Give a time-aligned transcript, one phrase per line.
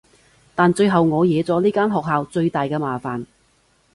[0.55, 3.23] 但最後我惹咗呢間學校最大嘅麻煩